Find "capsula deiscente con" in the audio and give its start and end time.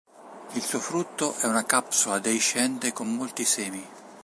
1.63-3.13